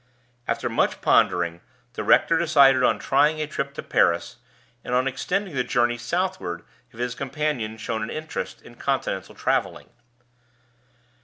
[0.47, 1.61] After much pondering,
[1.93, 4.37] the rector decided on trying a trip to Paris,
[4.83, 9.91] and on extending the journey southward if his companion showed an interest in Continental traveling.